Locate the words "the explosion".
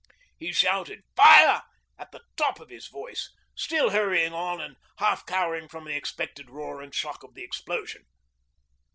7.35-8.03